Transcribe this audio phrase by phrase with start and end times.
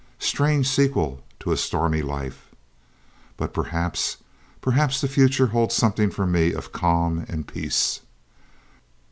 [0.17, 2.55] Strange sequel to a stormy life!
[3.37, 4.17] "But perhaps
[4.59, 7.99] perhaps, the future holds something for me of calm and peace...."